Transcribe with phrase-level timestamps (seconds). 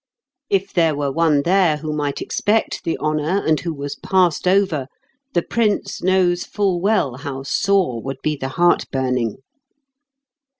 [0.49, 4.87] If there were one there who might expect the honour, and who was passed over,
[5.33, 9.37] the Prince knows full well how sore would be the heart burning.